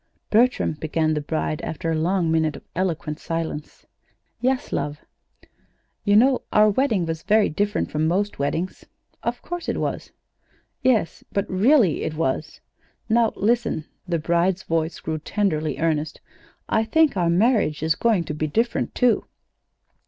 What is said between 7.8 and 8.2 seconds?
from